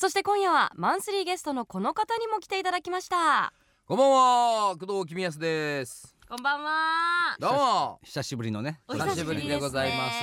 [0.00, 3.52] そして今夜はマンスリーゲストのこの方にも来ていただきました。
[3.84, 6.14] こんばんは工藤公康です。
[6.28, 7.36] こんばんは。
[7.40, 8.00] どうも。
[8.04, 10.20] 久しぶりのねお久しぶりでございます。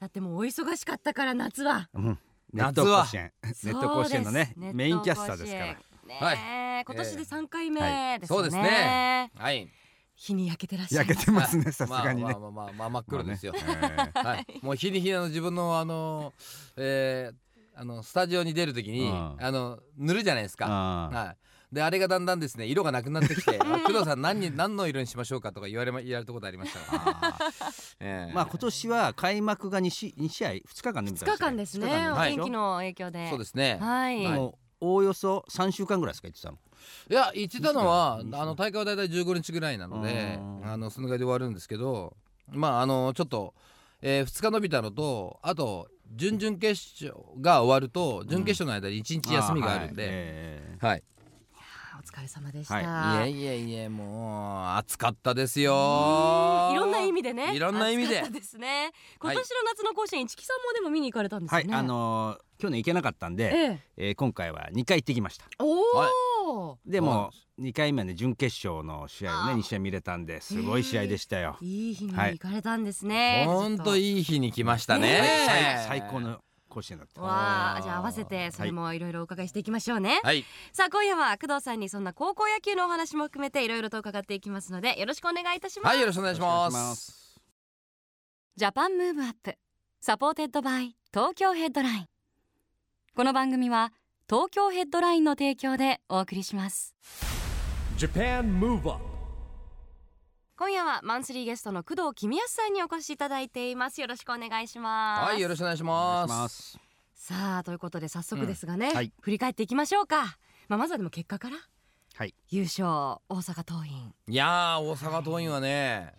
[0.00, 1.90] だってもうお忙しかったから夏は。
[1.92, 2.18] うん。
[2.54, 6.26] ネッ夏はト甲子園ネット甲子園のねメインキャスターですから。
[6.26, 9.30] は今年で3回目はですよね、そうですね。
[9.36, 9.68] はい。
[10.14, 11.18] 日に焼けてらっしゃいます。
[11.18, 12.32] 焼けてますねさすがにね。
[12.32, 13.64] まあまあまあまあ真っ黒ですよ、まあ
[14.06, 14.12] ね。
[14.16, 14.46] えーはい。
[14.62, 16.32] もう日に日の自分のあの
[16.78, 17.47] えー
[17.80, 19.36] あのスタジオに出るときにうん。
[19.38, 20.66] あの塗るじゃないですか。
[20.66, 21.36] は
[21.70, 21.74] い。
[21.74, 27.38] であれがだんだんですね色がなくなってきて あ工藤さん何に何の色にしましょうかとか言われま言われたことありましたから、
[28.00, 28.34] ええ。
[28.34, 32.34] まあ今年は開幕が 2, し2試合2日間で2日間ですね、おはい。
[32.34, 33.30] 天気の影響で。
[33.30, 33.78] そうですね。
[33.80, 36.58] はい、おおよそ3週間ぐらいですか言ってたの
[37.10, 40.66] いや言ってたのはあの大会は大体15日ぐらいなのでうん。
[40.66, 42.16] あのそのぐらいで終わるんですけど
[42.48, 43.54] まああのちょっと、
[44.00, 51.02] え2日伸びたのとあと準々決勝が終わると準決勝の間に1日休みがあるんで、えはい。
[51.98, 53.32] お疲れ様でした、はい。
[53.32, 55.64] いえいえいえもう暑かったですうん。
[55.64, 57.54] よいろんな意味でね。
[57.54, 58.18] いろんな意味で。
[58.18, 58.92] 暑かったですね。
[59.20, 61.72] 今年の夏の甲子園市木さんもでも見に行かれたんですよね。
[61.72, 61.80] はい。
[61.80, 63.80] あのー去年行けなかったんで、ええ。
[63.96, 65.46] えー今回は2回行ってきました。
[65.58, 65.82] おお、
[66.86, 72.32] でもそう2回目はね準決勝の試合をねあー2試合見れたんですごい試合でしたよ、いい日にはい。
[72.32, 75.20] 行かれたんですね、ほんといいい日に来ましたね。
[75.20, 75.46] ね
[75.86, 77.20] 最最高の甲子園だった。
[77.22, 78.98] わあじゃあ合わせてそれもい。
[78.98, 80.44] ろいろお伺いしていきましょうね、はい。
[80.72, 87.40] さあ今夜は工藤さんにそんな高校野球のお話も含めていろいろと伺っていきますのでよろしくお願いいたします、はいよろしくお願いしまよろしくお願いします。
[88.56, 92.06] Japan Move Up。supported by Tokyo Headline。
[93.14, 93.92] この番組は
[94.30, 96.94] 東京ヘッドラインの提供でお送りします。
[97.96, 99.02] Japan Move Up
[100.54, 104.02] 今夜はマンスリーゲストの工藤公康さんにお越しいただいています。
[104.02, 105.30] よろしくお願いします。
[105.30, 106.28] はいよろしくお願いします。
[106.28, 106.78] します。
[107.14, 109.10] さあということで早速ですがね、うんはい。
[109.22, 110.36] 振り返っていきましょうか。
[110.68, 111.56] まあまずはでも結果から。
[112.16, 112.34] はい。
[112.50, 114.12] 優勝大阪桐蔭。
[114.26, 116.12] いやー大阪桐蔭はね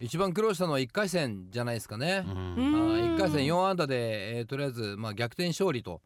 [0.00, 2.32] 一番苦労したのは1回戦じゃないですかね、うん。
[2.32, 6.02] うんあー1回戦4安打で、えーとりあえず、まあ、逆転勝利と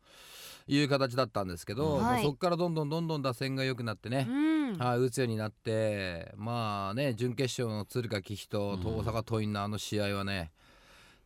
[0.67, 10.51] いう形だったんですけど、はいそこからどんどんどんどん打線が良くなってね、うんはい打つようになってまあね準決勝の敦賀気比とうん大阪桐蔭のあの試合はね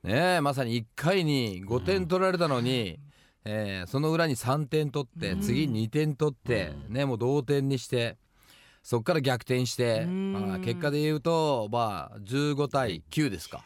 [0.02, 2.98] ねえまさに1回に5点取られたのに、
[3.44, 8.16] えーその裏に3点取って、うん次2点取って、ねもう同点にして
[8.82, 13.64] そこから逆転して、うんまあ、結果で言うとまあ15対9ですか。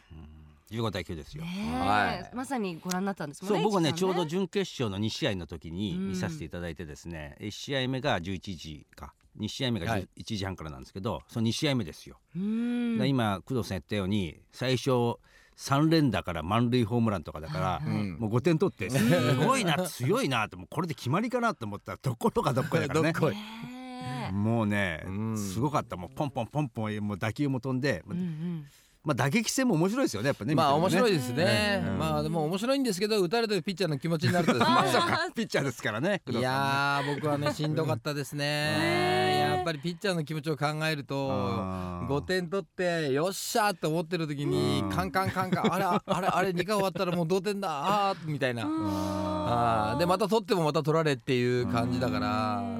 [0.71, 2.35] 15対9ですよ、はい。
[2.35, 6.09] まさにご覧になったんですもんねそう僕はねちょうど準決勝の2試合の時にうん。
[6.09, 10.07] 見させていただいてですね、1試合目が11時か2試合目がはい。
[10.17, 15.17] 1時半からなんですけど、その2試合目ですよ、今工藤さん言ったように最初
[15.57, 18.01] 3連打から満塁ホームランとかだから、はいはい。
[18.01, 18.19] うん。
[18.19, 23.11] もう5点取ってすごいな強いなってもうこれで決まりかなと思ったらどころかどっこいだからね。
[23.11, 24.31] どっこいねえ。
[24.31, 25.37] もうね、うん。
[25.37, 25.97] すごかった。
[25.97, 28.65] もうポンポンポンポンもう打球も飛んで、うんうん
[29.03, 31.97] まあ打撃戦も面白いですよねやっぱねまあ面白いですね、うん。
[31.97, 34.69] まあでも面白いんですけど打たれてるピッチャーの気持ちになるとですね。
[34.75, 39.39] まさかピッチャーですからねいやー僕はねしんどかったですね。
[39.39, 42.07] やっぱりピッチャーの気持ちを考えるとあー。
[42.07, 44.89] 5点取ってよっしゃーって思ってる時にうん。
[44.89, 48.63] カンカンカンカンあれああれあれ2回終わったらもう同点だあーみたいな。
[48.67, 49.97] あー。
[49.99, 52.70] でまた取ってもまた取られっていう感じだからうん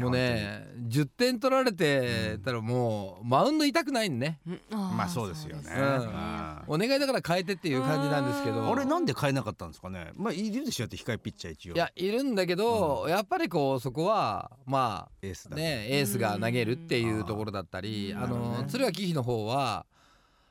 [0.00, 4.40] もうね10点取られてたらもうマウンド痛くないんね。
[4.46, 4.60] うん。
[4.70, 5.70] まあそうですよね。
[6.66, 8.62] お願いだから変えてっていう感じなんですけど。
[8.62, 8.72] ー。
[8.72, 10.10] あれなんで変えなかったんですかね？
[10.16, 11.74] まあいるでしょって控えピッチャー一応。
[11.74, 18.22] いやいるんだけど、やっぱりこうそこはまエースねエースが投げるっていうところだったり、うん。
[18.22, 19.86] あの敦賀気比の方は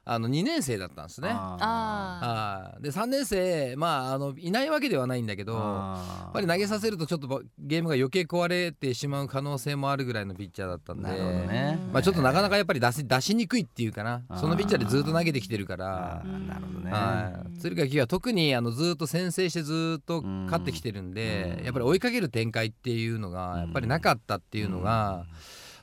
[0.05, 1.29] あの2年生だったんですね。
[1.31, 5.45] あで3年生まああのいないわけではないんだけー。
[5.45, 14.23] どやっぱり投げさせるとちょっとゲームが余計壊れてしまう可能性もあるぐらいのピッチャーだったんでまあ、ちょっとなかなかやっぱり出し出しにくいっていうかな。
[14.35, 16.23] そのピッチャーでずっと投げてきてるかあら。
[16.25, 16.91] ーなるほどね。
[16.91, 21.65] はい、敦賀気比は特にあのずっと先制してずっと勝ってきてるんで、うん。
[21.65, 25.27] やっぱり追いかける展開っていうのがやっぱりなかったっていうのが、やっ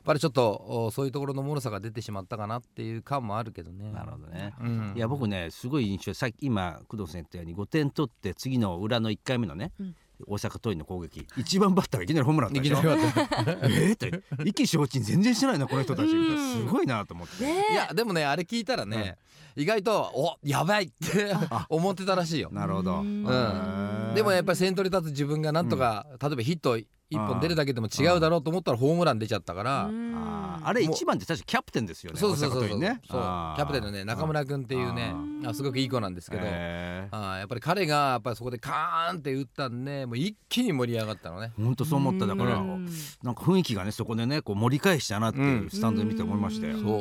[0.04, 3.92] ぱりちょっとおそういうところの脆さが出てしまったかなっていう感もあるけどね。
[3.92, 4.54] なるほどね。
[4.60, 9.96] うん、いや僕ねすごい印象さっき今工藤さん言ったように5点取って次の裏の1回目のね、うん。
[10.26, 11.26] 大阪桐蔭の攻撃。
[11.38, 12.90] 一番バッターがいきなりホームランだいきったでしょ？
[13.64, 14.22] えーって。
[14.44, 16.08] 意気消沈全然してないなこの人たち。
[16.08, 16.52] うん。
[16.60, 17.42] すごいなと思って。
[17.42, 19.16] ねいやでもねあれ聞いたらね、
[19.56, 21.34] 意外とおやばいって
[21.70, 22.50] 思ってたらしいよ。
[22.52, 23.00] なるほど。
[23.00, 23.24] うん。
[23.24, 24.14] うん。
[24.14, 26.78] でもやっぱり先頭に立つ自分がなんとか、例えばヒット
[27.10, 30.14] 一本出るだけでも違うだろうと思ったらホームラン出ちゃったから、うん。
[30.62, 32.78] あれ一番って確かキャプテンですよねそうそうそうそう。
[32.78, 35.12] キャプテンのね中村君っていうね。
[35.44, 41.52] あすごくいい子なんですけど、あーやっぱり彼がやっぱりそこでカーンって打ったんでもう一気に盛り上がったのね。
[41.56, 42.26] 本当そう思った。
[42.26, 42.86] だからうん。
[43.22, 46.76] なんか雰囲気がねそこでねこう盛り返したなっていうスタンドで見て思いましたよ。
[46.76, 46.76] う。
[46.78, 46.82] ん。
[46.82, 47.00] そう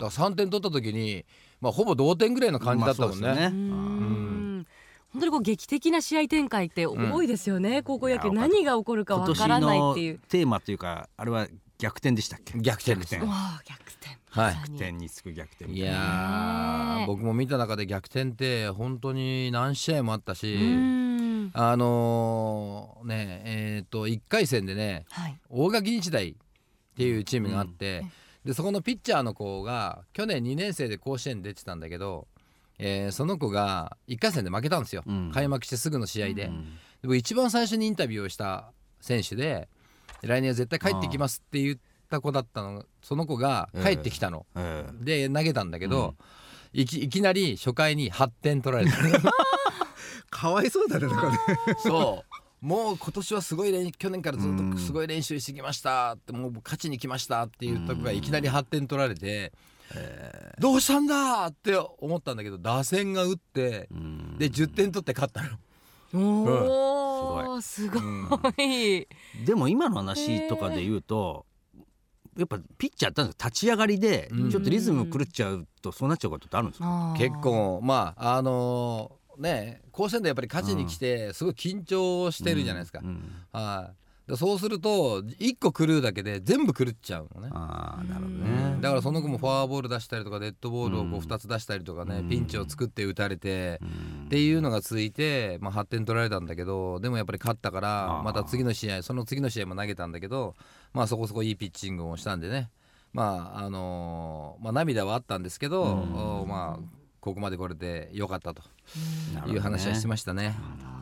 [0.00, 1.24] だから3点取った時に、
[1.60, 3.22] まあ、ほぼ同点ぐらいの感じだったもんね。
[3.22, 4.66] まあそうですようん
[5.12, 8.30] 本当にこう劇的な試合展開って多いですよね、高校野球。
[8.30, 10.14] 何が起こるかわからないっていう。
[10.14, 11.46] 今年のテーマというかあれは
[11.78, 12.58] 逆転でしたっけ？
[12.60, 14.18] 逆転です逆転わあ逆転。
[14.30, 14.54] はい。
[14.54, 15.98] 逆転につく逆転いやね
[17.00, 17.04] え。
[17.04, 21.50] ー僕も見た中で逆転って本当に何試合もあったし、うん。
[21.54, 25.38] あのーねえっ、と1回戦でねはい。
[25.48, 26.34] 大垣日大っ
[26.96, 28.04] ていうチームがあって、
[28.44, 32.26] でそこのピッチャーの子が去年2年生で甲子園出てたんだけど、
[32.78, 35.30] えーその子が1回戦で負けたんですよ、うん。
[35.32, 36.44] 開幕してすぐの試合で。
[36.46, 36.78] うん。
[37.02, 39.68] でも一番最初にインタビューをした選手で
[40.22, 41.78] 来年は絶対帰ってきますって言っ
[42.10, 45.28] た子だったのその子が帰ってきたの、ええ。
[45.28, 46.16] で投げたんだけど、
[46.72, 48.96] いきいきなり初回に8点取られた
[50.30, 51.38] かわいそうだねだからね。
[51.82, 52.38] そう。
[52.60, 54.72] もう今年はすごい練去年からずっうん。
[54.72, 59.52] とすごい練習してきましたってもう勝ちに来ましたっていうとこがいきなり8点取られて、
[60.58, 64.38] どうしたんだって思ったんだけど打線が打ってうん。
[64.38, 65.48] で10点取って勝ったの。
[66.14, 67.98] おお、すご
[68.62, 69.06] い。
[69.44, 71.44] でも今の話とかで言うと
[72.36, 74.50] やっぱピッチャーって立ち上がりでうん。
[74.50, 77.18] ちょっとリズム狂っちゃうとそうなっちゃうことってあるんですか、あー。
[77.18, 77.36] 結。
[77.42, 83.00] 構まああのーね甲子園でやっぱり勝ちに来てすごい緊張してるじゃないですか。
[83.02, 83.22] うん。
[83.52, 83.94] はい。
[83.94, 87.48] でそうすると1個狂うだけで全部狂っちゃうのね。
[87.52, 88.80] ああなるほどうねん。
[88.80, 91.14] だからその子もフォアボール出したりとかデッドボールをこうん。
[91.14, 92.28] う2つ出したりとかね、うん。
[92.28, 94.24] ピンチを作って打たれて、うん。
[94.26, 100.54] っていうのが続いて、まあ、8点取られたんだけどでもやっぱり勝ったからまた次の試合その次の試合も投げたんだけど、
[100.92, 102.70] まあ、そこそこいいピッチングをしたんでね。
[103.12, 106.14] まああのーまあ、涙はあったんですけど、うん。
[106.42, 106.84] おまあ、
[107.20, 108.62] ここまで来れてよかったと
[109.48, 110.54] いう話はしてましたね。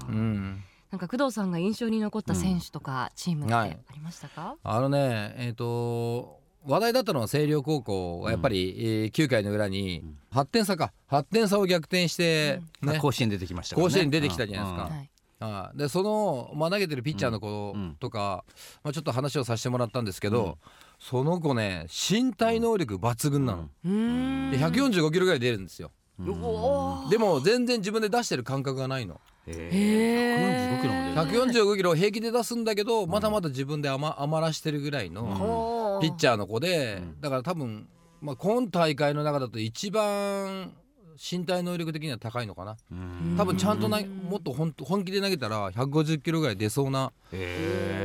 [0.08, 0.62] うん
[0.96, 3.78] なんか工藤さんが印象に残った選手とかチームってあはい。
[3.94, 4.56] りましたか？
[4.62, 10.02] あのねえっ、と話題だったのは星稜高校はやっぱり、えー9回の裏に
[10.32, 10.92] 8点差か。
[11.10, 12.62] 8点差を逆転して、ね。
[12.80, 13.92] まあ甲子園出てきましたからね。
[13.92, 14.86] 甲子園に出てきたじゃないですか。
[14.86, 14.96] うん。
[14.96, 15.10] はい。
[15.38, 17.96] ああでその、まあ、投げてるピッチャーの子うん。
[18.00, 18.44] とか、
[18.82, 20.56] まあ、ちょっと話をさせてもらったんですけど、
[20.98, 24.50] その子ね身体能力抜群なの、うーん。
[24.50, 25.90] で145キロぐらい出るんですよ。
[26.18, 37.20] でも全然自分で出してる感覚がないのええ145キロも出る145キロを平気で出すんだけどまだまだ自分で余余らしてるぐらいのピッチャーの子で、うん。
[37.20, 37.88] だから多分、
[38.20, 40.72] まあ、今大会の中だと一番
[41.18, 42.76] 身体能力的には高いのかな。
[42.90, 43.34] うん。
[43.36, 47.12] 多分ちゃんとなうんもっと本本気で投げたら150キロぐらい出そうな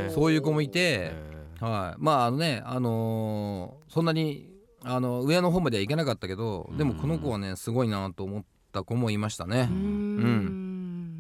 [0.10, 1.14] そういう子もいて、へ
[1.60, 4.50] はい、まああのね、あのーそんなに
[4.84, 9.68] あの上の方まではいけなかったけど、でもこの子はねすごいなと思った子もいましたね。
[9.70, 9.78] うー。
[9.78, 10.61] ん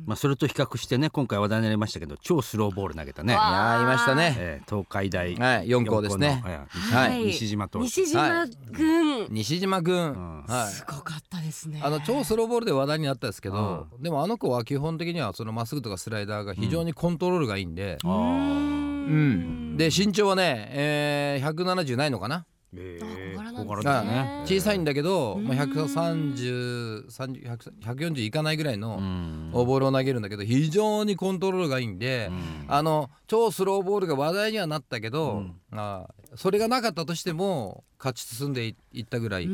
[0.05, 3.33] まあそれと比較してね今回話題になりましたけど超スローボール投げたね。
[3.33, 4.35] い、やーいましたね。
[4.37, 6.41] えー東海大はい、4校ですね。
[6.71, 7.25] はい。
[7.25, 10.43] 西島と西島君、西島くん、ん。
[10.47, 10.71] はい。
[10.71, 11.81] すごかったですね。
[11.83, 24.43] あの超スローボールで話題になったんですけど、でもあの子は基本的にはそのまっすぐとかスライダーが非常にコントロールがいいんで、うん、で身長はね、えー、170ないのかな、小ね小柄だからだね。
[24.45, 25.47] 小さいんだけど、うん。
[25.47, 29.49] まあ、130 30 100 140いかないぐらいのうん。
[29.51, 32.65] ボールを投げるんだけど非常にコントロールがいいんで、うん。
[32.69, 35.55] あの超スローボールが話題にはなったけど、うん。
[35.71, 39.51] あそれがなかったとしても勝ち進んでいいったぐらい、うー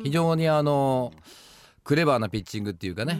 [0.00, 0.02] ん。
[0.04, 1.12] 非常にあの
[1.84, 3.18] クレバーなピッチングっていうかね、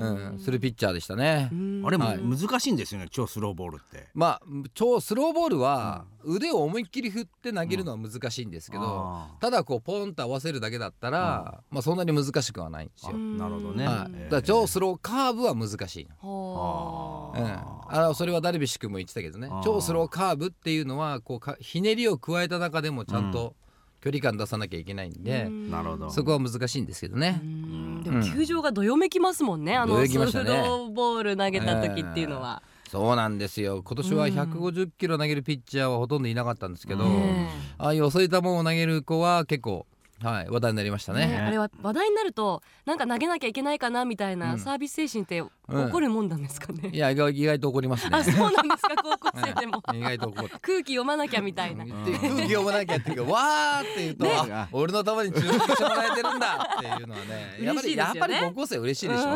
[0.00, 1.50] ううんするピッチャーでしたね。
[1.52, 1.82] ん。
[1.84, 2.18] あれもはい。
[2.18, 4.08] 難しいんですよね超スローボールって。
[4.14, 4.42] まあ
[4.74, 13.12] 超スローボールは腕を思いっきり振って投げるのは難しいんですけど、あただこうポンと合わせるだけだったら、まあそんなに難しくはないんですよ。
[13.12, 13.86] ーなるほどね。
[13.86, 16.14] はい、えーだから超スローカーブは難しいの。
[16.16, 23.54] ほうん、あのそれはダルビッシュ君も言ってたけどね超スローカーブっていうのはこうかひねりを加えた中でもちゃんと
[24.00, 26.10] 距離感出さなきゃいけないんで、なるほど。
[26.10, 27.40] そこは難しいんですけどね。
[27.42, 27.46] う。
[27.46, 27.69] ん
[28.02, 30.50] でも球場がどよめきますもんね、あのスロめきましたね。
[30.50, 32.62] ーボール投げた時っていうのは。
[32.88, 33.82] そうなんですよ。
[33.84, 34.32] 今年はうん。
[34.32, 39.86] 150キロ投げるピッチャーはほとんどいなかったんですけど、ねああいう遅い球を投げる子は結構
[40.22, 41.26] はい話題になりましたね。
[41.26, 44.58] ねあれは話題になるとなんか投げなきゃいけないかなみたいなうん。
[44.58, 48.16] サービス精神って起こるもんなんですかね、いや意外意外と怒りますね。
[48.16, 49.82] あそうなんですか高校生でも。
[49.94, 51.84] 意外と怒って空気読まなきゃみたいな。
[51.84, 54.52] で空気読まなきゃっていうか わーって言うと、ね。
[54.52, 58.34] あ俺のために注目してもらえてるんだっていうのはねやっぱり、嬉しいですよね。
[58.34, 59.22] やっぱり高校生嬉しいでしょ。
[59.22, 59.30] ううん。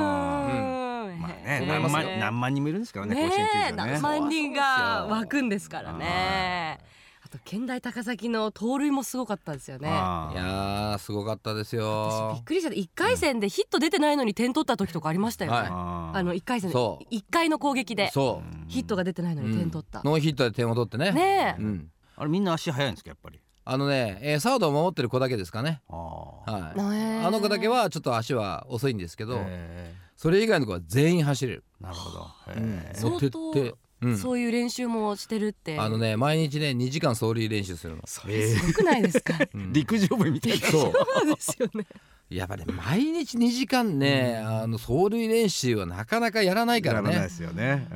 [1.20, 1.92] まあね何万思い。
[1.92, 3.92] ますよ何万人もいるんですからねね甲子園球え場ね。
[3.92, 6.78] 何万人が湧くんですからね。
[6.80, 6.93] あ
[7.34, 9.88] と県大高崎の盗塁もすごかったですよね。
[9.88, 12.70] いやーすごかったです私よびっくりした。
[12.70, 15.68] 1回戦でヒット出てないのに点取った時とかありましたよね、はい。
[15.70, 17.14] あの1回戦でそう。
[17.14, 18.70] 1回の攻撃でそう。
[18.70, 21.12] ヒットが出てないのに点取った、ノーヒットで点を取ってね。
[21.12, 21.62] ねえ。
[21.62, 23.40] うん、あれみんな足速いんですかやっぱり？
[23.66, 25.80] あのね、えーサードを守ってる子だけですかね。
[25.88, 27.26] あはい。
[27.26, 32.26] あの子だけはちょっと足は遅いんですけど、へそれ以外の子は全員走れる、ーなるほど。
[32.52, 32.78] へうん。
[32.78, 33.78] ー相当も
[34.16, 35.78] そういう練習もしてるって。
[35.78, 39.34] あのね毎日ね2時間走塁練習するの、それすごくないですか？
[39.54, 39.72] うん。
[39.72, 40.66] 陸上部みたいな。
[40.66, 40.92] そう。
[40.92, 41.86] そうですよね。
[42.30, 47.08] やっぱね毎日2時間ね、あの走塁練習はなかなかやらないからね。
[47.08, 47.86] やらないで、すよね。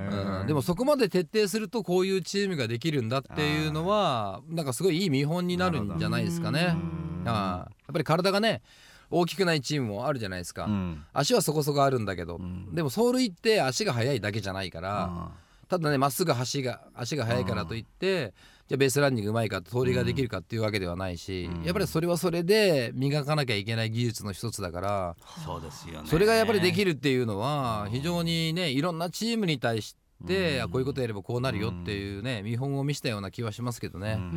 [0.40, 6.76] うん、でもそこまで徹底するとこういうチームができるんだっていうのはなんかすごいいい見本になるんじゃないですかね。
[7.24, 7.70] ああ。
[7.70, 8.62] やっぱり体がね
[9.10, 11.02] 大きくないチームもあるじゃないですか、うん。
[11.14, 12.74] 足はそこそこあるんだけど、ん。
[12.74, 15.30] でも走塁って足が速いだけじゃないから、あ
[15.68, 18.32] ただねまっすぐ足が足が速いからといって
[18.68, 21.64] じゃあベースランニングうまいか盗塁ができるかっていうわけではないし、うん。
[21.64, 26.08] やっぱりそれはそれで磨かなきゃいけない技術の一つだから、ーそうですよね。
[26.08, 29.96] それがやっぱりできるっていうのは非常にねいろんなチームに対し
[30.26, 30.62] て、うん。
[30.64, 34.18] あこういうことやればこうなるよっていうね見本を見せたような気はしますけどね。
[34.18, 34.28] うん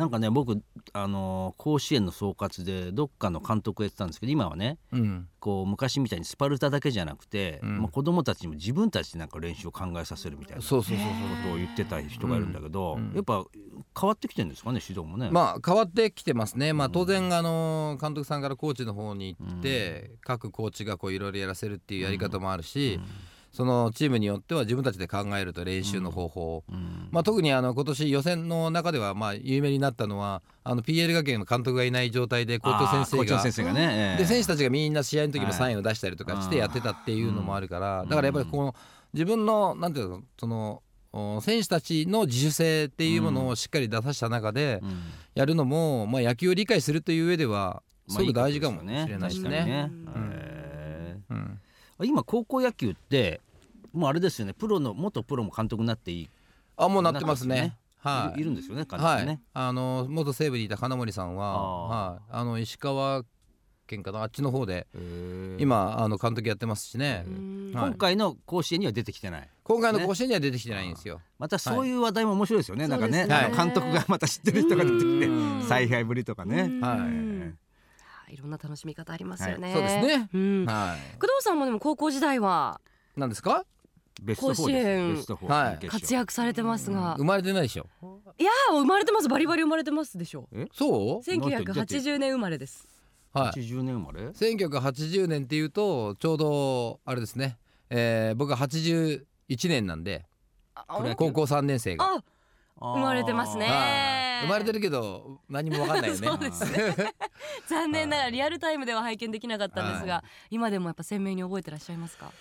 [0.00, 0.62] なんかね僕
[0.94, 5.28] あのー甲子園の総括でどっかの監督やってたんですけど今はねうん。
[5.38, 7.78] こう昔みたいにスパルタだけじゃなくて、うん。
[7.80, 10.82] まあ、子供たちにも自分たちでなんか練習を考えさせるみたいなことを
[11.56, 13.10] 言ってた人がいるんだけど、うん。
[13.10, 13.14] うん。
[13.14, 13.44] やっぱ
[13.98, 15.28] 変わってきてるんですかね指導もね。
[15.30, 23.00] まあ変わってきてますね、まあ、当然あの監督さんからコーチの方に行って、各コーチがこういろいろやらせるっていうやり方もあるし、
[23.52, 26.40] そのチームによっては自分たちで考えると練習の方法。
[26.40, 27.08] を、うん。
[27.10, 34.18] まあ、特にあの今年予選の中ではまあ有名になったのはあの PL 学園の監督がいない状態で校長先生が先生がね、ええ。
[34.18, 35.54] で選手たちがみんな試合の時もはい。
[35.54, 38.08] サインを出したりとかしてやってたっていうのもあるから、うん。
[38.08, 38.74] だからやっぱりこの
[39.12, 45.00] 自分のなんていうのそのお選手たちの自主性っていうものをしっかり出させた中でうん。
[45.34, 49.90] やるのも、まあ、野球を理解するという上ではすごく大事かもしれないですね。
[52.04, 53.40] 今高校野球って
[53.92, 56.30] もうあれですよねプロの元プロも監督になっていい、
[56.76, 57.56] あもうなってますね。
[57.56, 58.40] なってますはい。
[58.40, 59.26] いるんですよね監督はい。
[59.26, 63.24] ね。、あの元西武にいた金森さんは、あはい、あの石川
[63.86, 64.86] 県かなあっちの方で
[65.58, 67.24] 今あの監督やってますしね。
[67.26, 67.30] う。
[67.30, 67.90] んはい。
[67.90, 69.48] 今回の甲子園には出てきてない。
[69.64, 71.20] 今回の甲子園には出てきてないんですよ。
[71.38, 72.88] またそういう話題も面白いですよね。
[72.88, 75.62] なんかね、監督がまた知ってる人が出てきてうん。
[75.68, 76.62] 采配ぶりとかね。
[76.62, 76.80] うん。
[76.80, 77.69] はい
[78.30, 81.18] いろんな楽しみ方ありますよね、そうですねうんはい。
[81.18, 82.80] 工藤さんもでも高校時代は
[83.16, 83.64] なんですか？
[84.22, 87.86] ベスト4です甲子園ベスト4はい活躍されてますが生まれてないでしょ。
[88.38, 92.86] いやー生まれてますバリバリ生まれてますでしょそう？1980年生まれです
[93.32, 93.58] はい。
[93.60, 97.58] 80年生まれ？1980年っていうとちょうどあれですね。
[97.88, 99.24] えー、僕は81
[99.68, 100.26] 年なんで
[101.16, 102.22] 高校3年生が。
[102.80, 103.66] あ生まれてますね。
[103.66, 104.46] はい。
[104.46, 106.26] 生まれてるけど何もわかんないよね。
[106.28, 107.12] そうですね。
[107.68, 112.32] 残念ながらリアルタイムでは拝見できなかったんですが、は今でもやっぱ鮮明に覚えてらっしゃいますか？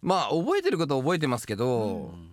[0.00, 2.30] まあ覚えてることは覚えてますけど、うん。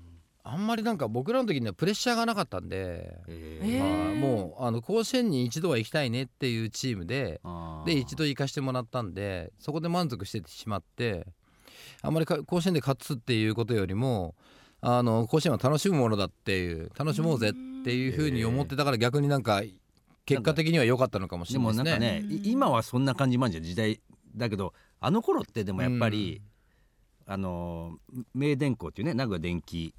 [0.47, 4.09] あんまりなんか僕らの時にはプレッシャーがなかったんで、ええー。
[4.09, 7.41] はいもうあの甲子園に一度は行きたいねっていうチームで
[7.85, 11.27] で一度行かしてもらったんでそこで満足してしまって
[12.01, 14.35] あんまりか甲子園で勝つっていうことよりも
[14.87, 19.63] あの甲子園は楽しむものだっていう楽しもうぜっていうふうに思ってたから逆になんか
[20.25, 21.91] 結果的には良かったのかもしれないですね。
[21.91, 23.99] なんかねい今はそんな感じもあるじゃん時代
[24.35, 26.41] だけどあの頃ってでもやっぱり、
[27.27, 27.97] あの
[28.33, 29.93] 名電工っていうね名古屋電気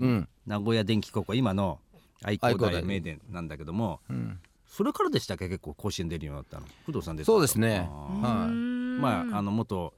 [0.00, 0.28] うん。
[0.46, 1.78] 名古屋電気高校今の
[2.22, 2.82] 愛工大大。
[2.82, 5.48] 名電なんだけどもうん、それからでしたっけ？
[5.48, 6.66] 結構甲子園出るようになったの？
[6.86, 7.88] 工藤さんですそうですね。
[7.88, 8.52] はい。
[8.52, 9.92] まああの元、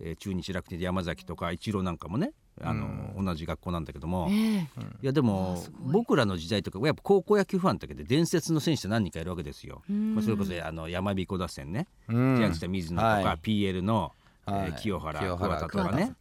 [0.00, 2.32] えー中日楽天で山崎とか一郎なんかもね
[2.62, 4.66] あの、同じ学校なんだけども、えいえ
[5.02, 9.82] やでも僕らの時代とかやっぱ高校野球ファンだけで伝説の選手って何人かいるわけですよ。
[9.88, 10.14] うん。
[10.14, 12.36] まあ、それこそあの山彦打線ね、うん。
[12.36, 13.38] ジャイアンツで水野とか、はい。
[13.42, 14.10] PL の、はい
[14.46, 16.14] えー清原清桑田とかね。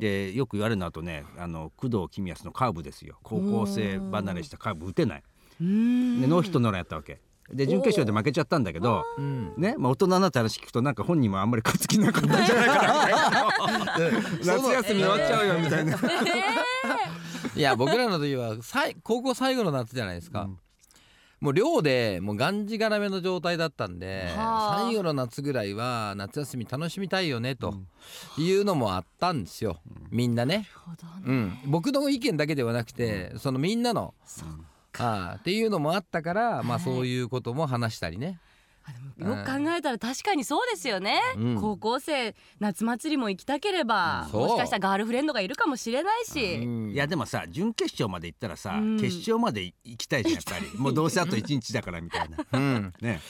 [0.00, 3.18] でよく言われるのあとねあの工藤公康のカーブですよ。
[3.22, 5.22] 高校生離れしたカーブ打てない。
[5.60, 6.20] うん。
[6.20, 7.20] でノーヒットノーランやったわけ
[7.52, 9.52] で準決勝で負けちゃったんだけどうん。
[9.56, 13.98] ねまあ、大人になった話聞くとなんか本人もあんまり勝つ気なかったんじゃないかな。
[14.44, 15.96] 夏休み終わっちゃうよみたいな。
[17.56, 20.48] いや僕らの時はさい高校最後の夏じゃないですか、
[21.40, 24.84] もう寮でもうがんじがらめの状態だったんではあ。
[24.86, 27.74] 最後の夏ぐらいは夏休み楽しみたいよねと
[28.36, 29.80] いうのもあったんですよ。
[30.10, 30.56] みんなね。
[30.56, 34.14] なるほどうねん、僕の意見だけではなくてそのみんなの
[34.98, 38.40] ああっていうのもあったから、まあはいそういうことも話したりね。
[39.18, 41.60] よく考えたら確かにそうですよね、うん。
[41.60, 46.90] 高校生夏祭りも行きたければ、もしかしたらガールフレンドがいるかもしれないし、うん。
[46.92, 48.98] いやでもさ準決勝まで行ったらさ、うん。
[48.98, 52.38] 決勝まで行きたいじゃんやっぱりもうどうせあと1日だからみたいな。
[52.52, 53.20] うん、ね。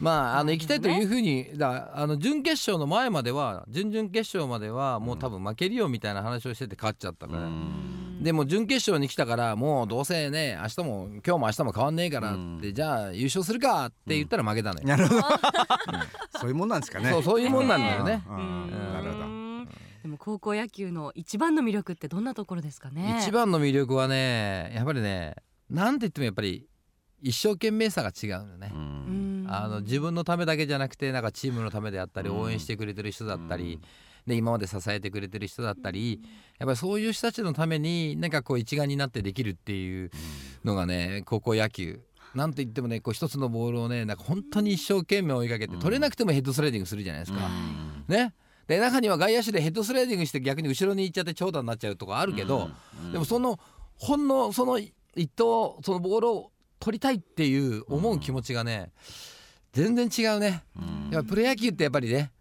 [0.00, 7.48] まああの行きたいというふうにだあの準決勝の前までは準々決勝まではもう多分負けるよみたいな話をしてて勝っちゃったから、
[8.20, 15.22] でも準決勝に来たからもうどうせね明日も今日も明日も変わんねえからって、じゃあ優勝するかって言ったら負けたのよ、なるほど。
[16.40, 17.10] そういうもんなんですかね。
[17.10, 18.22] そうそういうもんなんだよね。
[18.26, 19.24] なるほど。
[20.02, 23.18] でも高校野球の一番の魅力ってどんなところですかね？
[23.20, 25.34] 一番の魅力はねやっぱりね
[25.70, 26.66] なんて言ってもやっぱり
[27.22, 28.70] 一生懸命さが違うのね。
[28.72, 28.76] う。
[28.76, 29.44] うん。
[29.44, 32.40] んあの自分のためだけじゃなくてなんかチームのためであったりうん。
[32.40, 33.80] 応援してくれてる人だったり、
[34.26, 36.20] で今まで支えてくれてる人だったり
[36.58, 40.10] やっぱりそういう人たちのためになんかこう一丸になってできるっていう
[40.64, 42.00] のがね高校野球。
[42.34, 45.80] なんと言ってもねこう一つのボールをねなんか本当に一生懸命追いかけて、うん。
[45.80, 47.46] 取れなくてもヘッドスライディングするじゃないですか。
[47.46, 48.14] うん。
[48.14, 48.34] ね。
[48.66, 52.70] で中には外野手でヘッドスライディングして逆に後ろに行っちゃって長打になっちゃうとかあるけど、
[53.04, 53.12] うん。
[53.12, 53.60] でもその
[53.96, 56.50] ほんのその一投そのボールを
[56.80, 58.90] 取りたいっていう思う気持ちがね
[59.72, 60.64] 全然違うね。
[60.76, 61.10] うん。
[61.12, 62.32] やっぱプロ野球ってやっぱりね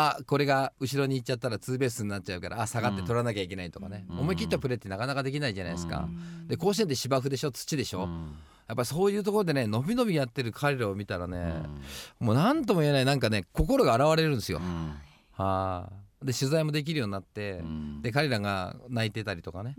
[0.00, 4.18] あこれが後ろに行っちゃったらツーベースになっちゃうからあ下がって取らなきゃいけないとかね、うん。
[4.20, 6.08] 思い切ったプレーってなかなかできないじゃないですか。
[6.46, 7.50] で甲子園って芝生でしょ？
[7.50, 8.36] 土でしょ、うん。
[8.68, 11.64] やっぱりそういうところでね伸び伸びやってる彼らを見たらね、
[12.20, 12.26] うん。
[12.28, 14.58] もう何とも言えないなんかね心が洗われるんですよ。
[14.58, 14.94] うん。
[15.32, 15.92] はあ
[16.24, 18.02] で取材もできるようになって、うん。
[18.02, 19.74] で彼らが泣いてたりとかね、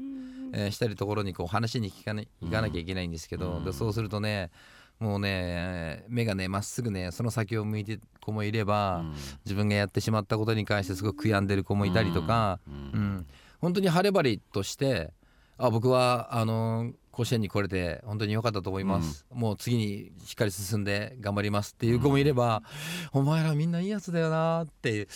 [0.54, 3.64] えーしたりところにこう話に聞か、ね、行かなきゃいけないんですけど、うん。
[3.64, 4.52] でそうするとね
[5.00, 9.04] もうねえー目がねまっすぐねその先を向いてる子もいれば、
[9.46, 13.04] 自分がやってしまったことに関してすごく悔やんでる子もいたりとか、ううん。
[13.18, 13.26] ん。
[13.60, 15.12] 本当に晴れ晴れとして
[15.58, 22.64] あ僕はあのー甲子園に来れて本当に良かったと思います、もう次にしっかり進んで頑張りますっていう子もいれば、
[23.12, 25.10] お前らみんないいやつだよなって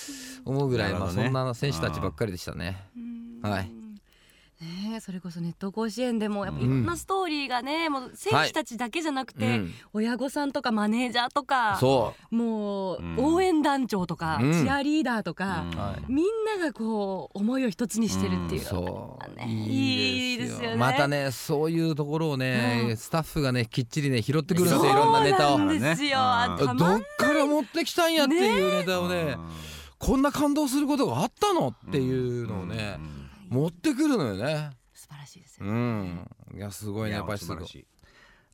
[0.43, 2.89] 思うぐらい、まあ、そんな選手たちばっかりでしたね。
[3.41, 3.83] はい
[4.63, 9.73] ねえそれこそネット甲子園でもやっぱいろんなストーリーがね、もう選手たちだけじゃなくて、うん。
[9.93, 13.15] 親御さんとかマネージャーとかそもううん。
[13.17, 14.63] 応援団長とか、うん。
[14.63, 15.78] チアリーダーとか、うん。
[15.78, 16.04] はい。
[16.08, 16.26] みん
[16.60, 19.36] ながこう思いを一つにしてるっていうのがそう。
[19.38, 19.47] ね。
[19.47, 20.71] いいですよ。
[20.71, 25.58] ねまたねそういうところをね、うんスタッフがねきっちりね拾ってくるんですよいろんなネタを。
[25.58, 26.19] そうなんですよ、
[26.78, 29.36] どっから持ってきたんやっていうネタをね
[29.97, 31.69] こんな感動することがあったの？
[31.69, 32.99] っていうのをね、
[33.54, 34.72] 持ってくるのよね。
[34.94, 36.28] 素晴らしいですよ、うん。
[36.56, 37.58] いやすごいねいややっぱりすごい。
[37.58, 37.86] 素晴らしい。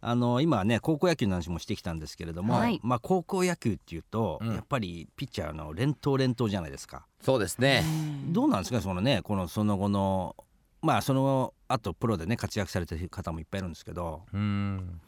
[0.02, 2.80] あの今ね高校野球の話もしてきたんですけれども、はい。
[2.84, 4.54] まあ高校野球っていうと、うん。
[4.54, 7.84] やっぱりピッチャーの連投連投じゃないですか、そうですね。
[8.28, 10.36] どうなんですかそのねこのその後の
[10.82, 15.02] まあその後プロでね活躍されてる方もいっぱいいるんですけど、うん。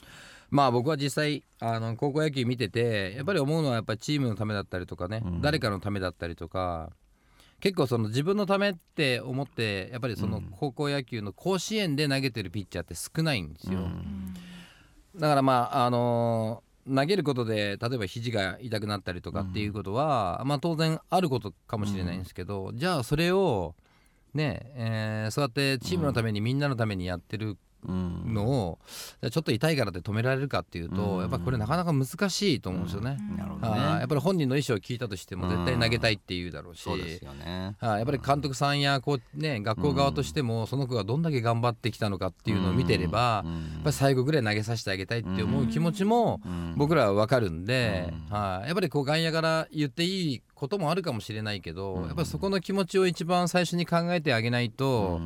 [0.50, 5.42] まあ僕は実際あの高校野球見ててやっぱり思うのはやっぱりチームのためだったりとかね、うん。
[5.42, 6.92] 誰かのためだったりとか
[7.62, 10.50] 結構その自分のためって思ってやっぱりそのうん。
[10.52, 14.34] 高校野球の甲子園で投げてるピッチャーって少ないんですよ、うん。
[15.16, 23.76] だからまああのー投げることで例えば肘が痛くなったりとかっていうことは、まあ当然あることかもしれないんですけど、じゃあそれを
[24.34, 28.80] ねえーそうやってチームのためにみんなのためにやってるうんのを、
[29.22, 31.20] じゃあちょっと痛いからって止められるかっていうと、うん。
[31.22, 33.18] やっぱりこれなかなか難しいと思うんですよね。
[33.38, 33.80] なるほどね。
[33.80, 34.00] はい。
[34.00, 37.76] やっぱり本人の意思を聞いたとしても絶対投げたいって言うだろうし、そうですよね。
[37.80, 37.98] はい。
[38.00, 43.52] やっぱり監督さんやこう、ね、学校側としてもその子がどんだけ頑張ってきたのかっていうのを見てれば、うん。
[43.52, 46.74] やっぱり最後ぐらい投げさせてあげたいって思う気持ちもうん。
[46.78, 48.36] 僕らは分かるんで、うん。
[48.36, 48.68] はい。
[48.68, 52.08] やっぱりこう外野から言っていいこともあるかもしれないけど、うん。
[52.08, 55.22] やっぱりそこの気持ちを一番最初に考えてあげないと、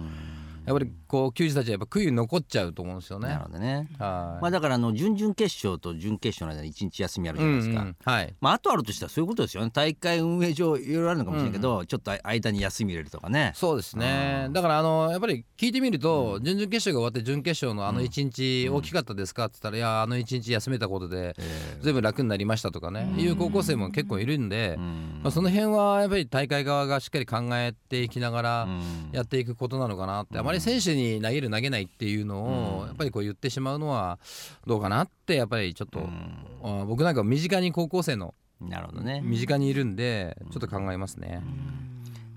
[0.66, 3.30] やっぱりこう球児たちはやっぱ悔い残っちゃうと思うんですよね。
[3.30, 3.88] なるほどね。
[4.00, 4.42] はい。
[4.42, 8.36] まあだからあの準々決勝と準決勝の間に一日休みあるじゃないですか、うんうんはい。
[8.42, 9.72] まあ、あとあるとしたらそういうことですよね。
[9.74, 11.54] 大会運営上いろいろあるのかもしれない。
[11.54, 13.52] けど、ちょっと間に休み入れるとかね。
[13.56, 14.44] そうですね。
[14.48, 14.54] うん。
[14.54, 25.20] だからあのやっぱり聞いてみると、準々決勝が終わって準決勝のあの1日大きかったですかって言ったら、いやあの1日休めたことでえ全部楽になりましたとかね、いう高校生も結構いるんで、うん。
[25.24, 28.82] まあ、その辺はやっぱり大会側がしっかり考えていきながらうん。
[29.12, 34.20] やっていくことなのかなって、あまり選手に投げる投げないっていうのをやっぱりこう言ってしまうのは
[34.66, 41.42] どうかなってやっぱりちょっと、う僕なんか身近に高校生のなるほどね、身近にいるんでちょっと考えますね。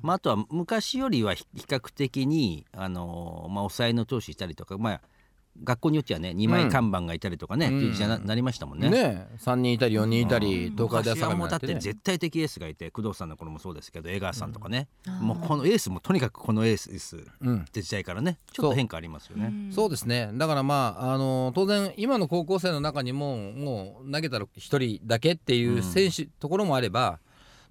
[0.02, 5.00] まあ、あとは昔よりは比比較的にあの、まあ、抑えの投手いたりとか、まあ、
[5.64, 7.76] 学校によってはね2枚看板がいたりとかね、うん。
[7.78, 8.88] っていう時代にななりましたもんね。
[8.90, 15.14] ね3人いたり4人いたり東海大相模もうだってもやってね絶対的エースがいて工藤さんの頃もそうですけど江川さんとかね、うん。
[15.20, 17.64] もうこのエースもとにかくこのエースっうん。
[17.64, 19.72] て時代からねちょっと変化ありますよね。
[19.72, 20.30] そうですね。
[20.34, 27.20] だからまあ、あの当然今の高校生の中にももう投げたら1人だけっていう選手、ところもあれば、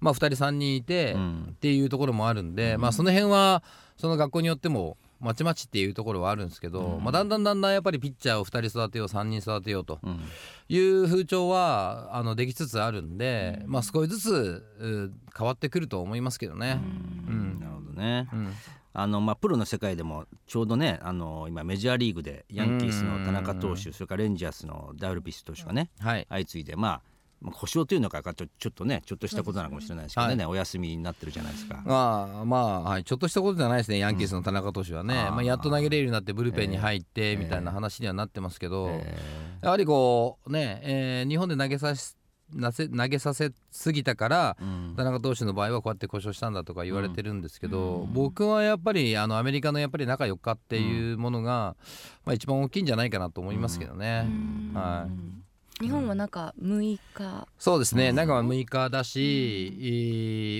[0.00, 1.48] まあ、2人3人いてうん。
[1.52, 3.62] っていうところもあるんで、まあ、その辺は
[3.96, 10.20] その学校によってもまちまちっていうところはあるんですけど、まあ、だんだんだんだんやっぱりピッチャーを2人育てよう3人育てようとうん。
[10.68, 16.80] いう風潮はあのできつつあるんで、まあ、少しずつう変わってくると思いますけどね。
[17.28, 17.58] うん。
[17.60, 18.28] なるほどね。
[18.32, 18.52] うん。
[18.94, 26.26] あのまあ、プロの世界でもちょうどねあの今メジャーリーグでヤンキースの田中投手それからレンジャースのダルビッシュ投手がねはい。
[26.28, 27.00] 相次いでまあ
[27.40, 30.52] まあ故障というのかちょちょっとねちょっとしたことなのかもしれないですけどね、はい。
[30.52, 31.82] お休みになってるじゃないですか。
[31.84, 35.30] まあまあ、はい、ちょっとしたことじゃないですねヤンキースの田中投手はね、あー。
[35.30, 39.16] まあ、やっと投げれるようになってブルペンに入ってみたいな話にはなってますけど、え
[39.62, 42.16] やはりこうね、えー日本で投げさせ
[42.54, 44.96] なせ投げさせすぎたからーうん。
[44.96, 51.76] 田中投手の場合はこうやって故障したんだとか言われてるんですけど、僕はやっぱりあのアメリカのやっぱり中4日っていうものが、
[52.24, 54.26] まあ、一番大きいんじゃないかなと思いますけどね。
[54.74, 55.47] はい
[55.80, 57.46] 日本は中6日？
[57.58, 58.12] そうですね。
[58.12, 59.84] 中は6日だし、え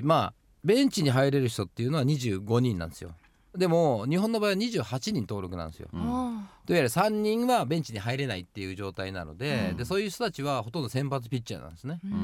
[0.03, 3.11] ーまあベンチに入れる人っていうのは25人なんですよ。
[3.57, 6.01] でも日本の場合は28人登録なんですよ、うん。
[6.01, 9.77] あといわゆる3人はベンチに入れないっていう状態なので,、うん。
[9.77, 12.15] でそういう人たちはほとんど先発ピッチャーなんですね、ーう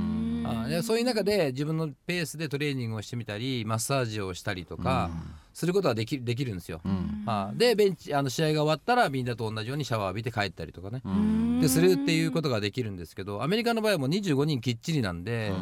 [0.43, 0.65] ん。
[0.65, 5.11] あでそういう中で自分のペースでトレーニングをしてみたりマッサージをしたりとか
[5.55, 7.23] することはできできるんですよ、うん。
[7.27, 11.61] あでベンチあの試合が終わったらみんなと同じようにシャワー浴びて帰ったりとかね、うん。
[11.61, 15.53] でするっていうことができるんですけどアメリカの場合はもう25人きっちりなんで、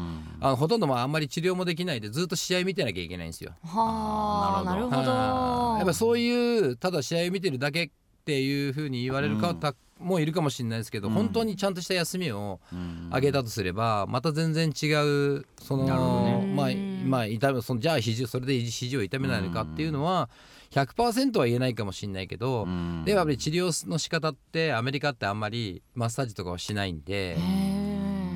[0.40, 3.52] あのほとんどまああんまり治療もできないでずっと試合見てなきゃいけないんですよ。
[3.64, 4.96] はあなるほど。
[4.96, 5.78] はい。
[5.78, 7.90] やっぱそういうただ試合を見てるだけ
[8.22, 11.14] っていうふうに言われる方もいるかもしれないですけど、うん。
[11.14, 13.08] 本当にちゃんとした休みをうん。
[13.10, 15.84] あげたとすればまた全然違うその、
[16.24, 16.54] ね。
[16.54, 16.70] まあ
[17.04, 20.30] まあ痛むそのじゃあ肘それで肘を痛めないのかっていうのは
[20.70, 23.02] 100%は言えないかもしれないけど、うん。
[23.04, 27.36] でもやっぱり治療の仕方ってアメリカってあんまりマッサージとかはしないんで。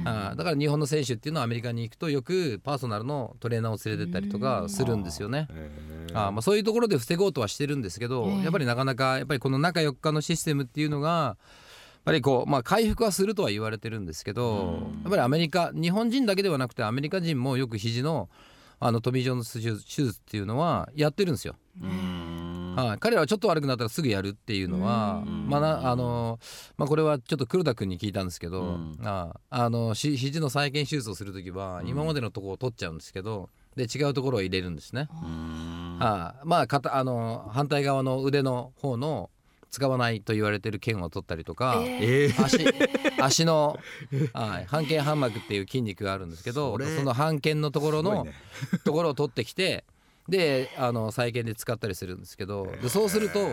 [0.06, 5.48] あーだから日本の選手っていうのはアメリカに行くとよくパーソナルのトレーナーを連れてったりとかするんですよね。
[6.12, 6.30] あー。
[6.30, 8.42] まあ、そういうところで防ごうとはしてるんですけど、ええ。
[8.44, 11.36] やっぱりなかなかやっぱりこの中4日のシステムっていうのがやっ
[12.04, 18.28] ぱりこう、まあ、回復はするとは言われてるんですけど、やっぱりアメリカ日本人だけではなくてアメリカ人もよく肘の
[18.78, 21.56] あのトミー・ジョン手術手術っていうのはやってるんですよ。
[22.76, 22.86] うん。
[22.88, 25.48] はい、彼らはちょっと悪くなったらすぐやるっていうのは、うん。
[25.48, 26.38] まあなあの
[26.76, 28.98] まあ、これはちょっと黒田君に聞いたんですけど、うん。
[29.04, 35.08] ああのし肘の再建手術をする時は今までのところを取っちゃうんですけどで違うところを入れるんですね。
[35.22, 35.98] うん。
[36.00, 39.30] あまあ肩あの反対側の腕の方の
[39.70, 42.44] 使わないと言われてる腱を取ったりとか、えー。
[42.44, 42.64] 足
[43.20, 43.78] 足の、
[44.32, 48.32] はい、半腱半膜っていう筋肉があるんですけどその半腱のところの、ね。
[48.84, 49.84] ところを取ってきて
[50.28, 53.48] であの再建で使ったりするんですけどでそうすると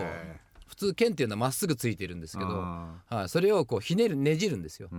[0.66, 4.88] 普通剣っていうのはまっすぐついてるんですけど、あはい、それをこうひねるねじるんですよ。
[4.88, 4.96] 負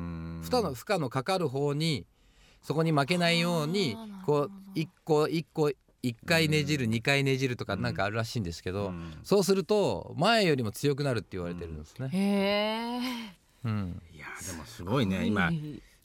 [0.52, 2.06] 荷の負荷のかかる方に
[2.62, 9.14] そこに負けないようにこどう一個一個一回ねじる二回ねじるとかなんかあるらしいんですけど、うん。
[9.24, 12.10] そうすると前よりも強くなるって言われてるんですね。
[12.14, 13.00] へえ
[13.66, 14.02] うん。
[14.14, 15.26] いやでもすごいね。
[15.26, 15.50] 今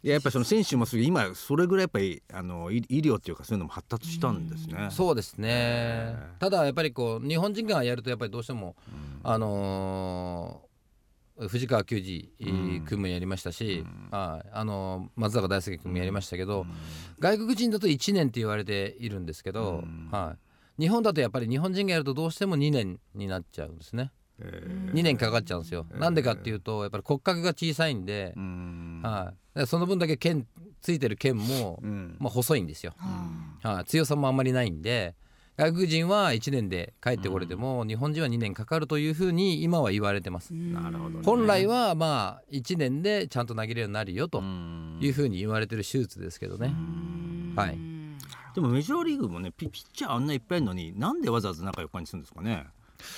[0.02, 4.88] いややっぱりその選手もすぐ今それぐらいやっぱりあの医医療っていうかそういうのも発達したんですね。
[4.90, 6.16] そうですね。
[6.38, 8.76] ただやっぱりこう日本人がやるとやっぱりどうしても、
[9.22, 10.70] あのー
[11.48, 12.84] 藤川球児うん。
[12.86, 14.48] 君もやりましたし、はい。
[14.52, 16.66] あのー松坂大輔君もやりましたけど、
[17.18, 20.08] 外国人だと1年って言われているんですけど、うん。
[20.10, 20.36] は
[20.78, 24.12] い、日本だとやっぱり日本人がやるとどうしても2年になっちゃうんですね。
[24.14, 25.86] え2年かかっちゃうんですよ。
[25.92, 28.34] なんでかっていうとやっぱり骨格が小さいんで
[29.02, 30.46] はい、その分だけ剣
[30.80, 32.16] ついてる剣も、うん。
[32.18, 32.94] まあ、細いんですよ。
[32.96, 35.14] ははい、強さもあんまりないんで
[35.56, 40.54] 外国人は1年で帰ってこれても、日本人は2年かかるというふうに今は言われてます。
[40.54, 41.20] なるほどね。
[41.22, 44.98] 本来はまあ1年でちゃんと投げれるようになるよとうん。
[45.02, 46.74] いうふうに言われてる手術ですけどね。
[47.56, 47.78] はい。
[48.54, 52.66] でもメジャーリーグもねピピッチャーあんないっぱいいるのになんでわざわざ中4日にするんですかね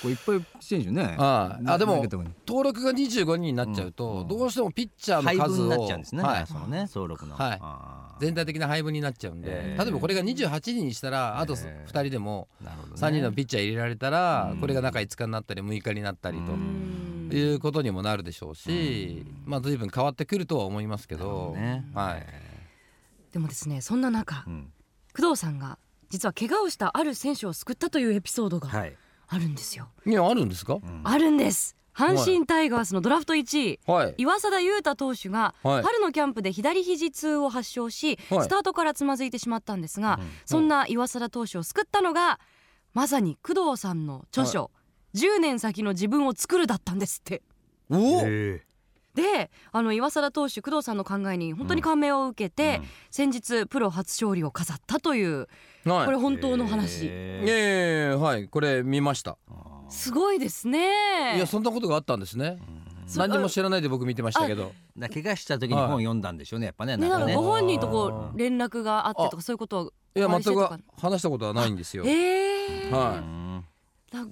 [0.01, 1.15] これいっぱい選手ね。
[1.17, 2.03] あああでも
[2.47, 6.47] 登録が25人になっちゃうと、うんどうしてもピッチャー配の数を分になっちゃうんですね、はい。
[6.47, 7.53] そのね登録の、は
[8.19, 8.23] い。
[8.23, 9.83] 全体的な配分になっちゃうんで、えー。
[9.83, 11.91] 例えばこれが28人にしたらあとえー。
[11.91, 13.01] 2人でもなるほどね。
[13.01, 14.59] 3人のピッチャー入れられたら、うん。
[14.59, 16.53] これが中5日になったり6日になったりと。
[16.53, 17.29] うん。
[17.31, 21.85] いうことにもなるでしょうし、まあ随分変わってくるとは思いますけど、ね。
[21.93, 22.25] はい、
[23.31, 24.71] でもですねそんな中うん。
[25.15, 25.77] 工藤さんが
[26.09, 28.67] 実は怪我をしたある選手を救ったというエピソードが。
[28.67, 28.95] はい、
[29.33, 30.75] あるんですよ、いやあるんですか？
[30.75, 31.01] うん。
[31.03, 31.75] あるんです。
[31.95, 33.79] 阪神タイガースのドラフト1位。
[33.85, 34.15] はい。
[34.17, 35.83] 岩貞裕太投手がはい。
[35.83, 38.43] 春のキャンプで左肘痛を発症し、はい。
[38.43, 40.27] スタートからつまずいてしまったんですが、うん。
[40.45, 42.39] そんな岩貞投手を救ったのが
[42.93, 44.71] まさに工藤さんの著書、
[45.13, 47.43] 10年先の自分を作るだったんですって。
[47.91, 48.23] お
[49.13, 52.87] であの岩貞投手工藤さんの考えに本当に感銘を受けて、うん。
[53.11, 55.47] 先日プロ初勝利を飾ったという
[55.85, 56.05] はい。
[56.05, 59.37] これ本当の話、へええはいこれ見ました。
[59.89, 61.35] すごいですね。
[61.35, 62.57] いやそんなことがあったんですね。
[63.15, 64.71] 何にも知らないで僕見てましたけど。
[64.97, 67.35] だ怪我した時に本読んだんでしょうねやっぱねね、なんかね。
[67.35, 72.03] ご本人とこう連絡があってとかそういうことはいや全く話したことはないんですよ。
[72.05, 72.91] えー。
[72.91, 73.65] はうん。
[73.65, 73.72] だ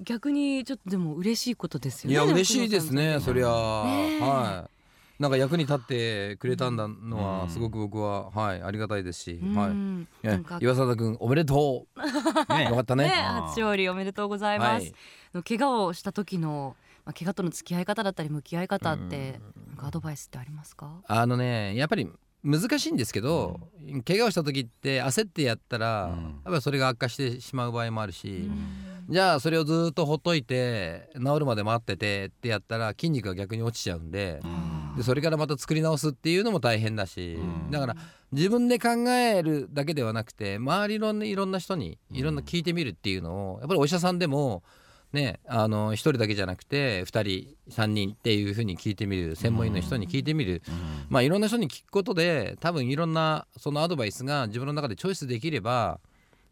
[0.03, 2.23] 逆にちょっとでも嬉しいことですよいね。
[2.23, 3.49] いや嬉しいですねそりゃ。
[3.49, 5.21] はい。
[5.21, 10.07] なんか役に立ってくれたんだのうんはすごく僕ははいありがたいですしうん。
[10.23, 10.63] はい。
[10.63, 12.53] 岩貞君おめでとう。
[12.53, 13.05] ね よかったね。
[13.05, 14.83] ね初勝利おめでとうございます。
[14.83, 14.93] はい。
[15.35, 21.01] の怪我をした時のまあ怪我との付き合い方だったり向き合い方ってなんかアドバイスってありますか？
[21.07, 22.09] あのねやっぱり
[22.43, 23.59] 難しいんですけど、
[24.07, 26.23] 怪我をした時って焦ってやったら、うん。
[26.23, 34.47] やっぱりそれが悪化してしまう場合もあるし、うんじゃあそれをずっとほっといて治るまで待っててってやったら筋肉が逆に落ちちゃうんで,、う
[34.93, 34.97] ん。
[34.97, 37.71] でそれからまた作り直すっていうのも大変だし、うん。
[37.71, 37.95] だから
[38.31, 44.63] 自分で考えるだけではなくて周りのいろんな人にいろんな聞いてみるっていうのをやっぱりお医者さんでも
[45.11, 50.61] ねあの1人だけじゃなくて2人3人っていうふうに聞いてみる専門医の人に聞いてみる、
[51.09, 55.99] まあいろんな人に聞くことで多分いろんなそのアドバイスが自分の中でチョイスできれば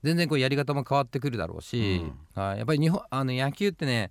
[0.03, 2.01] 全然こうやり方も変わってくるだろうし、
[2.33, 2.57] はい。
[2.57, 4.09] やっぱり日本あの野球ってね、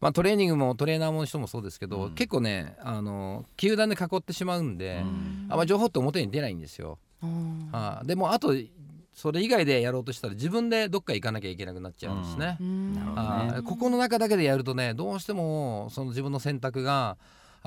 [0.00, 2.14] まあ、トレーニングもトレーナーもの人もそうですけど、うん。
[2.14, 5.46] 結構ねあの球団で囲ってしまうんで、あん。
[5.48, 6.98] ま情報って表に出ないんですよ。
[7.22, 7.68] うん。
[7.70, 8.06] はい。
[8.06, 8.54] でもあと
[9.12, 12.56] それ以外でやろうとしたら自分でどっか行かなきゃいけなくなっちゃうんですね。
[12.60, 12.94] うん。
[12.94, 13.62] なるほどはい。
[13.62, 17.18] ここの中だけでやるとねどうしてもその自分の選択が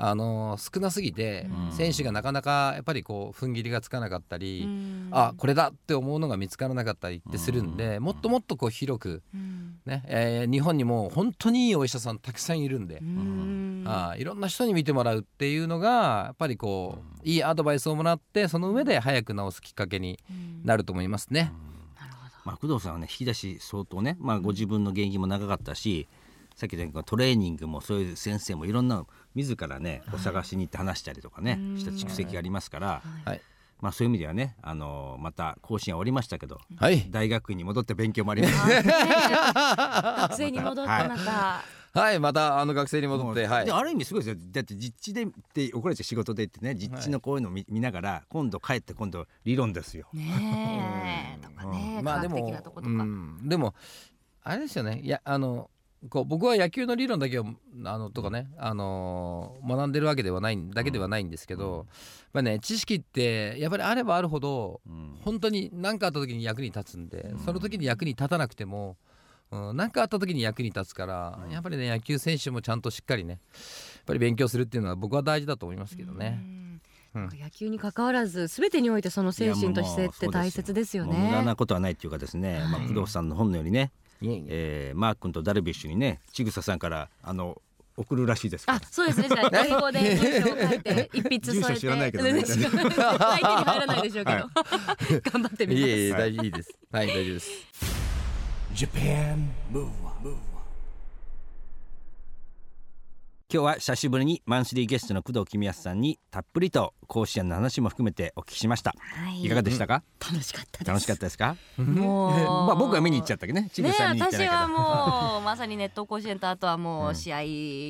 [0.02, 1.72] あの少なすぎて、うん。
[1.72, 5.08] 選手がなかなかやっぱりこう踏ん切りがつかなかったり、うん。
[5.12, 9.78] あこれだって思うのが見つからなかったりってするんで、もっともっとこう広く、うん。
[9.84, 13.84] ねえー日本にも本当にいいお医者さんたくさんいるんで、うん。
[13.86, 20.62] あいろんな人に見てもらうっていうのがやっぱりこう、いいアドバイスをもらってその上で早く治すきっかけにうん。
[20.64, 21.52] なると思いますね。
[22.00, 26.08] なるほどまあ、工藤さんはね引き出し相当ね、まあ、ご自分の現役も長かったし
[26.60, 31.78] さっき言ったようにトレーニングもそういう先生もいろんなの自らねお探しに行って話したりとかね、うん。
[31.78, 33.28] した蓄積がありますから、はい。
[33.30, 33.40] はい、
[33.80, 37.06] まあ、そういう意味ではね、あのまた甲子園終わりましたけどはい。
[37.10, 38.54] 大学院に戻って勉強もあります。
[40.20, 41.64] 学生に戻ってまた、
[41.98, 43.64] はい、またあの学生に戻って、はい。
[43.64, 44.42] で、ある意味すごいですよ。
[44.52, 50.08] だって実地でって怒られちゃう仕事でってね実地のこういうのを見,、見ながら今度帰って今度理論ですよ。
[50.12, 51.42] ねえ。
[51.42, 53.74] とかね、まあでも科学的なとことか、うん、でも
[54.42, 55.00] あれですよね。
[55.02, 55.70] いやあの
[56.08, 57.44] こう僕は野球の理論だけを
[57.84, 61.86] あのとかね、あのー学んでるわけではないだけではないんですけど、
[62.32, 65.18] まあね知識ってやっぱりあればあるほどうん。
[65.20, 67.38] 本当に何かあった時に役に立つんで、うん。
[67.40, 68.96] その時に役に立たなくても
[69.50, 71.52] 何、うん、なんかあった時に役に立つから、うん。
[71.52, 76.40] やっぱりね野球選手もちゃんとしっかりねやっぱり勉強するっていうのは僕は大事だと思いますけどね。
[77.14, 77.28] うん。
[77.38, 81.56] 野球に関わらず全てにおいてその精神と姿勢って大切ですよもう無駄ねな。
[81.56, 87.60] ことはないっていうかですね、まあ、はい工藤さんの本のようにね、いえーマー君とダルビッシュにねちぐささんからあの
[87.96, 89.28] 送るらしいですからあ、そうですね。
[89.28, 91.80] じゃあ英語で文章を書いて 一筆添えて。
[91.80, 94.38] 知らないけどねうん知らない絶対手に入らないでしょうけど。
[95.32, 95.86] 頑張ってみます。
[95.86, 96.78] いえいえ大いいです。
[96.90, 97.50] はい大丈夫です。
[98.74, 100.28] Japan Move Up,
[103.52, 110.88] 今日は久しぶりにマンスリーゲストの工藤公康さんにたっぷりと甲子園の話も含めてお聞きしました、はいいかがでしたか、楽しかったです。
[110.88, 111.56] 楽しかったですか？
[111.76, 114.68] もう、まあ僕は見に行っちゃったけどねちぐねさん見に行ってないけど、私は
[115.32, 117.38] もうまさにネット甲子園とあとはもう試合、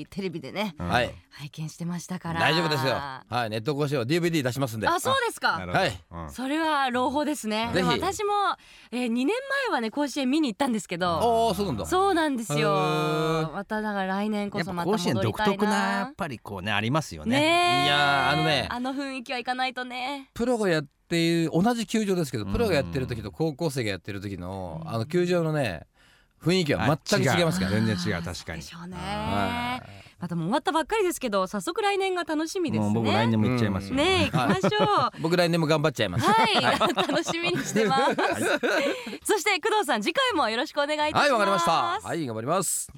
[0.09, 2.41] テレビでねうんはい拝見してましたから。
[2.41, 2.95] 大丈夫ですよ。
[2.95, 4.89] はいネット甲子園は DVD 出しますんで。
[4.89, 5.59] あ、そうですか。
[5.59, 7.71] なるほどはいうんそれは朗報ですね。
[7.73, 8.33] ぜひでも私も、
[8.91, 9.35] えー、2年前
[9.73, 11.49] はね甲子園見に行ったんですけど。
[11.49, 11.85] ああそうなんだ。
[11.87, 12.73] そうなんですよ。
[13.53, 16.15] まただから来年こやっぱそまた甲子園独戻りたい特なやなっ。
[16.15, 20.31] ぱりこうねありますよねねえいやーあのねあの雰囲気は行かないとね。
[20.35, 25.87] プロがやっている同じ球場ですけど、うんプロがやってる時と高校生がやってる時のあの球場のね
[26.43, 27.73] 雰囲気は全く違いますから。
[27.73, 28.97] 全然違う確かにでしょうね。
[28.97, 29.83] は
[30.21, 32.87] またもう終わったばっかりですけど、早速来年が楽しみですね。
[32.91, 35.19] もう僕来年も行っちゃいますよ、ねえ行きましょう。
[35.19, 35.21] い。
[35.23, 36.27] 僕来年も頑張っちゃいます。
[36.27, 36.63] はい、
[36.95, 38.17] 楽しみにしてます。
[39.25, 41.23] そして工藤さん、次回もよろしくお願いいたします。
[41.23, 41.73] はいわかりました。
[41.73, 42.93] はい頑張ります。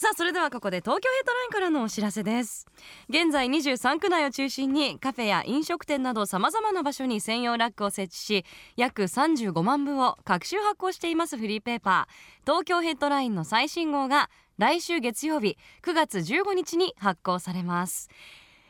[0.00, 2.68] さあそれではここで東京ヘッドラインからのお知らせです。
[3.08, 8.44] 現在23区内を中心にカフェや飲食店などさまざまな場所に専用ラックを設置し
[8.76, 12.46] 約35万部を各種発行していますフリーペーパー。
[12.46, 18.08] 東京ヘッドラインの最新号が来週月曜日9月15日に発行されます。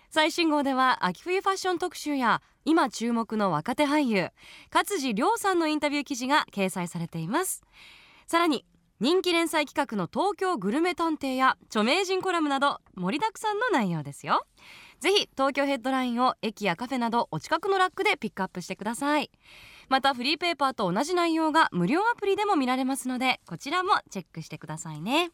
[0.09, 4.31] 最新号では秋冬ファッション特集や今注目の若手俳優
[4.73, 7.63] 勝地涼さんのインタビュー記事が掲載されています。
[8.27, 8.65] さらに
[9.01, 14.45] 人気連載企画の東京グルメ探偵や著名人コラムなど盛りだくさんの内容ですよ。
[14.99, 19.31] ぜひ東京ヘッドラインを駅やカフェなどお近くのラックでピックアップしてください。
[19.89, 25.31] またフリーペーパーと同じ内容が無料アプリでも見られますのでこちらもチェックしてくださいね。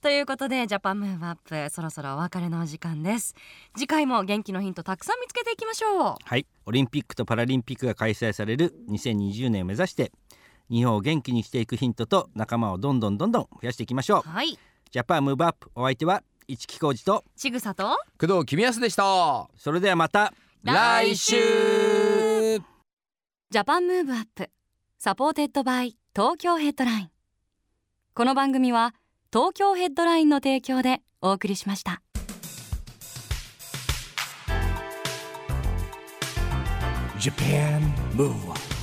[0.00, 3.34] ということでジャパンムーブアップそろそろお別れのお時間です。
[3.76, 6.14] 次回も元気のヒントたくさん見つけていきましょう。
[6.24, 6.46] はい。
[6.64, 10.10] オリンピックとパラリンピックが開催される2020年を目指して
[10.70, 14.28] 日本を元気にしていくヒントと仲間をどんどんどんどん増やしていきましょう。
[14.28, 14.58] はい。
[14.90, 17.24] ジャパンムーブアップお相手は市木浩二と。
[17.36, 17.84] ちぐさと
[18.18, 19.48] 工藤公康でした。
[19.56, 21.36] それではまた来週。
[23.50, 24.50] Japan Move Up
[24.98, 27.10] supported by Tokyo Headline。
[28.14, 28.94] この番組は
[29.32, 32.02] 東京ヘッドラインの提供でお送りしました。
[37.18, 37.80] Japan
[38.14, 38.75] Move Up